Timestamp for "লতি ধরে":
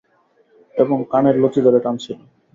1.39-1.79